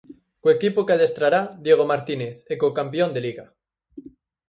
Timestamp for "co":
0.41-0.47, 2.61-2.75